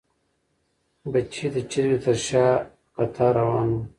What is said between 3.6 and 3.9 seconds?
وو.